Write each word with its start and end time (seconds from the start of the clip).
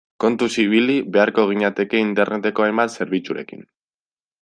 Kontuz 0.23 0.47
ibili 0.63 0.95
beharko 1.17 1.45
ginateke 1.51 2.03
Interneteko 2.07 2.69
hainbat 2.69 2.97
zerbitzurekin. 2.99 3.67